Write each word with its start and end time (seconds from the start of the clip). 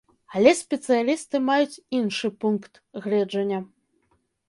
Але 0.37 0.53
спецыялісты 0.61 1.43
маюць 1.51 1.81
іншы 2.01 2.27
пункт 2.43 2.73
гледжання. 3.07 3.65